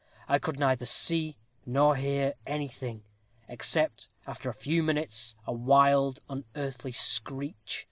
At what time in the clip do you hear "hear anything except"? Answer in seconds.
1.95-4.09